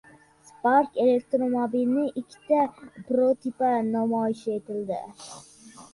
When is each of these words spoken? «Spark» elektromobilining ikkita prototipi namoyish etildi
«Spark» 0.51 0.95
elektromobilining 1.03 2.09
ikkita 2.23 2.63
prototipi 3.11 3.69
namoyish 3.93 4.45
etildi 4.59 4.99